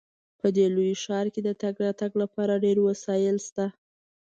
په 0.39 0.47
دې 0.55 0.65
لوی 0.75 0.93
ښار 1.03 1.25
کې 1.33 1.41
د 1.43 1.49
تګ 1.61 1.73
راتګ 1.85 2.11
لپاره 2.21 2.61
ډیر 2.65 2.77
وسایل 2.87 3.37
شته 3.47 3.65